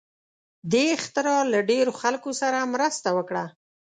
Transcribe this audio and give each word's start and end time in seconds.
دې 0.71 0.85
اختراع 0.97 1.41
له 1.53 1.59
ډېرو 1.71 1.91
خلکو 2.01 2.29
سره 2.41 2.69
مرسته 2.73 3.09
وکړه. 3.17 3.45